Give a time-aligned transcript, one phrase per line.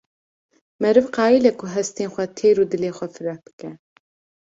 [0.85, 3.71] meriv qayile ku hestên xwe têr û dilê xwe fireh bike.